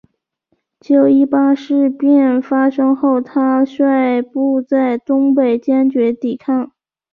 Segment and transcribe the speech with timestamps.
[0.79, 6.71] 九一八事变发生后他率部在东北坚决抵抗。